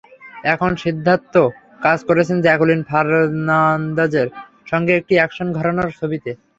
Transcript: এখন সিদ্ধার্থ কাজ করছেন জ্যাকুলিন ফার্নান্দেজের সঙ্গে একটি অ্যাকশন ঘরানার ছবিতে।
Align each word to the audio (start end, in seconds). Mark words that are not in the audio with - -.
এখন 0.45 0.71
সিদ্ধার্থ 0.83 1.33
কাজ 1.81 1.99
করছেন 2.07 2.37
জ্যাকুলিন 2.45 2.81
ফার্নান্দেজের 2.89 4.27
সঙ্গে 4.71 4.93
একটি 4.95 5.13
অ্যাকশন 5.17 5.47
ঘরানার 5.57 5.89
ছবিতে। 5.99 6.31